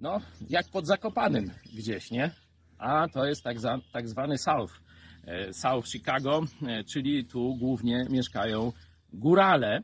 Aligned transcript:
no, 0.00 0.20
jak 0.50 0.68
pod 0.68 0.86
Zakopanym 0.86 1.50
gdzieś, 1.74 2.10
nie? 2.10 2.30
A 2.78 3.08
to 3.08 3.26
jest 3.26 3.42
tak, 3.42 3.60
za, 3.60 3.78
tak 3.92 4.08
zwany 4.08 4.38
South. 4.38 4.80
E, 5.28 5.52
South 5.52 5.88
Chicago, 5.88 6.44
e, 6.66 6.84
czyli 6.84 7.24
tu 7.24 7.56
głównie 7.56 8.06
mieszkają 8.10 8.72
górale. 9.12 9.82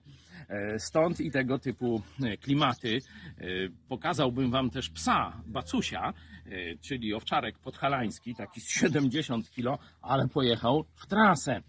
E, 0.48 0.78
Stąd 0.78 1.20
i 1.20 1.30
tego 1.30 1.58
typu 1.58 2.02
klimaty. 2.40 2.98
Pokazałbym 3.88 4.50
Wam 4.50 4.70
też 4.70 4.90
psa, 4.90 5.42
bacusia, 5.46 6.12
czyli 6.80 7.14
owczarek 7.14 7.58
podhalański, 7.58 8.34
taki 8.34 8.60
z 8.60 8.68
70 8.68 9.50
kg, 9.50 9.84
ale 10.02 10.28
pojechał 10.28 10.84
w 10.94 11.06
trasę. 11.06 11.62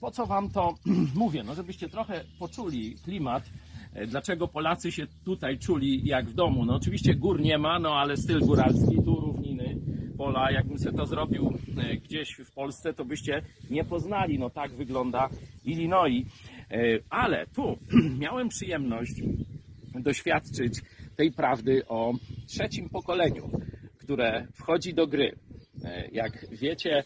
Po 0.00 0.10
co 0.10 0.26
Wam 0.26 0.50
to 0.50 0.74
mówię? 1.14 1.42
No, 1.44 1.54
żebyście 1.54 1.88
trochę 1.88 2.24
poczuli 2.38 2.96
klimat, 3.04 3.44
dlaczego 4.06 4.48
Polacy 4.48 4.92
się 4.92 5.06
tutaj 5.24 5.58
czuli 5.58 6.06
jak 6.06 6.26
w 6.26 6.34
domu. 6.34 6.64
No, 6.64 6.74
oczywiście 6.74 7.14
gór 7.14 7.40
nie 7.40 7.58
ma, 7.58 7.78
no 7.78 7.94
ale 7.94 8.16
styl 8.16 8.40
góralski, 8.40 8.96
tu 9.04 9.14
równiny, 9.20 9.76
pola. 10.16 10.50
Jakbym 10.50 10.78
sobie 10.78 10.96
to 10.96 11.06
zrobił 11.06 11.58
e, 11.78 11.96
gdzieś 11.96 12.34
w 12.34 12.52
Polsce, 12.52 12.94
to 12.94 13.04
byście 13.04 13.42
nie 13.70 13.84
poznali. 13.84 14.38
No 14.38 14.50
tak 14.50 14.72
wygląda 14.74 15.28
Illinois. 15.64 16.26
E, 16.70 16.78
Ale 17.10 17.46
tu 17.46 17.78
miałem 18.22 18.48
przyjemność 18.48 19.12
doświadczyć 19.94 20.80
tej 21.16 21.32
prawdy 21.32 21.82
o 21.88 22.12
trzecim 22.46 22.88
pokoleniu, 22.88 23.50
które 23.98 24.46
wchodzi 24.54 24.94
do 24.94 25.06
gry. 25.06 25.32
E, 25.84 26.08
Jak 26.12 26.46
wiecie, 26.52 27.04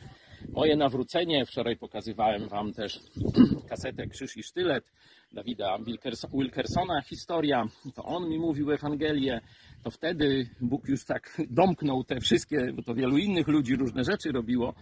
moje 0.53 0.77
nawrócenie, 0.77 1.47
wczoraj 1.47 1.77
pokazywałem 1.77 2.49
Wam 2.49 2.73
też 2.73 3.01
kasetę 3.71 4.07
Krzyż 4.07 4.37
i 4.37 4.43
Sztylet 4.43 4.85
Dawida 5.33 5.79
Wilkers- 5.79 6.31
Wilkersona, 6.33 7.03
historia, 7.03 7.65
to 7.95 8.05
on 8.05 8.29
mi 8.29 8.39
mówił 8.39 8.73
Ewangelię, 8.73 9.41
to 9.83 9.91
wtedy 9.91 10.49
Bóg 10.61 10.89
już 10.89 11.05
tak 11.05 11.41
domknął 11.51 12.05
te 12.05 12.21
wszystkie, 12.21 12.73
bo 12.73 12.83
to 12.83 12.95
wielu 12.95 13.19
innych 13.19 13.49
ludzi 13.49 13.77
różne 13.77 14.05
rzeczy 14.05 14.33
robiło, 14.33 14.75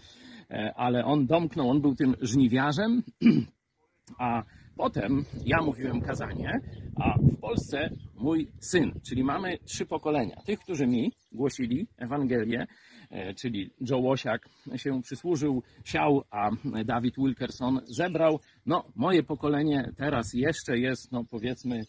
e, 0.51 0.73
ale 0.77 1.05
on 1.05 1.27
domknął, 1.27 1.71
on 1.71 1.81
był 1.81 1.95
tym 1.95 2.17
żniwiarzem, 2.21 3.03
a 4.19 4.43
potem 4.77 5.25
ja 5.45 5.63
mówiłem 5.63 6.01
kazanie, 6.01 6.61
a 6.97 7.19
w 7.19 7.41
Polsce 7.41 7.91
mój 8.21 8.53
syn, 8.61 9.01
czyli 9.09 9.25
mamy 9.25 9.59
trzy 9.59 9.87
pokolenia. 9.87 10.37
Tych, 10.47 10.61
którzy 10.61 10.87
mi 10.87 11.13
głosili 11.33 11.87
Ewangelię, 11.97 12.67
e, 13.11 13.35
czyli 13.35 13.71
Joe 13.91 13.99
Łosiak 13.99 14.49
się 14.77 15.03
przysłużył, 15.03 15.63
siał, 15.85 16.23
a 16.31 16.51
Dawid 16.85 17.15
Wilkerson 17.19 17.81
zebrał. 17.85 18.41
No, 18.67 18.85
moje 18.97 19.23
pokolenie 19.23 19.93
teraz 19.97 20.35
jeszcze 20.35 20.79
jest, 20.79 21.13
no 21.13 21.25
powiedzmy, 21.31 21.83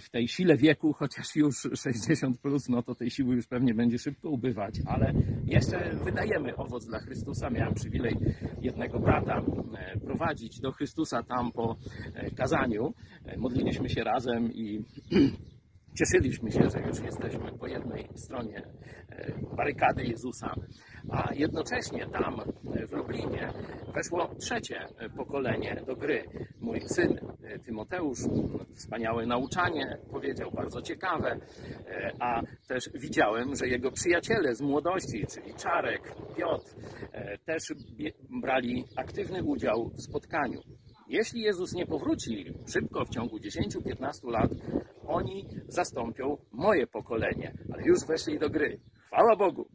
w 0.00 0.10
tej 0.10 0.28
sile 0.28 0.56
wieku, 0.56 0.92
chociaż 0.92 1.36
już 1.36 1.68
60 1.74 2.40
plus, 2.40 2.68
no 2.68 2.82
to 2.82 2.94
tej 2.94 3.10
siły 3.10 3.34
już 3.34 3.46
pewnie 3.46 3.74
będzie 3.74 3.98
szybko 3.98 4.30
ubywać, 4.30 4.74
ale 4.86 5.12
jeszcze 5.44 5.94
wydajemy 6.04 6.56
owoc 6.56 6.86
dla 6.86 6.98
Chrystusa. 6.98 7.50
Miałem 7.50 7.74
przywilej 7.74 8.16
jednego 8.60 9.00
brata 9.00 9.42
e, 9.78 10.00
prowadzić 10.00 10.60
do 10.60 10.72
Chrystusa 10.72 11.22
tam 11.22 11.52
po 11.52 11.76
e, 12.14 12.30
kazaniu. 12.30 12.94
E, 13.24 13.36
Modliliśmy 13.36 13.88
się 13.88 14.04
razem 14.04 14.52
i 14.52 14.84
cieszyliśmy 15.98 16.50
się, 16.50 16.70
że 16.70 16.80
już 16.88 17.00
jesteśmy 17.00 17.58
po 17.58 17.66
jednej 17.66 18.08
stronie 18.14 18.62
barykady 19.56 20.04
Jezusa, 20.04 20.54
a 21.10 21.34
jednocześnie 21.34 22.06
tam 22.06 22.40
e, 22.40 22.86
w 22.86 22.92
Lublinie 22.92 23.52
weszło 23.94 24.34
trzecie 24.34 24.78
e, 24.98 25.08
pokolenie 25.08 25.82
do 25.86 25.96
gry. 25.96 26.24
Mój 26.60 26.80
syn 26.80 27.18
e, 27.44 27.58
Tymoteusz, 27.58 28.18
wspaniałe 28.74 29.26
nauczanie, 29.26 29.98
powiedział 30.10 30.50
bardzo 30.50 30.82
ciekawe, 30.82 31.38
a 32.20 32.42
też 32.68 32.90
widziałem, 32.94 33.54
że 33.54 33.68
jego 33.68 33.90
przyjaciele 33.90 34.54
z 34.54 34.60
młodości, 34.60 35.26
czyli 35.34 35.54
Czarek, 35.54 36.14
Piotr, 36.36 36.74
też 37.44 37.62
brali 38.40 38.84
aktywny 38.96 39.42
udział 39.42 39.90
w 39.94 40.02
spotkaniu. 40.02 40.60
Jeśli 41.08 41.40
Jezus 41.40 41.72
nie 41.72 41.86
powróci 41.86 42.54
szybko 42.72 43.04
w 43.04 43.10
ciągu 43.10 43.38
10-15 43.38 44.30
lat, 44.30 44.50
oni 45.06 45.48
zastąpią 45.68 46.36
moje 46.52 46.86
pokolenie, 46.86 47.54
ale 47.72 47.82
już 47.82 48.06
weszli 48.06 48.38
do 48.38 48.50
gry. 48.50 48.80
Chwała 49.06 49.36
Bogu. 49.36 49.68